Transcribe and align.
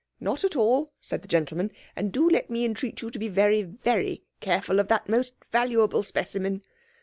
"Not 0.19 0.43
at 0.43 0.55
all," 0.55 0.91
said 0.99 1.21
the 1.21 1.27
gentleman. 1.27 1.71
"And 1.95 2.11
do 2.11 2.27
let 2.27 2.49
me 2.49 2.65
entreat 2.65 3.03
you 3.03 3.11
to 3.11 3.19
be 3.19 3.27
very, 3.27 3.61
very 3.61 4.23
careful 4.39 4.79
of 4.79 4.87
that 4.87 5.07
most 5.07 5.35
valuable 5.51 6.01
specimen." 6.01 6.63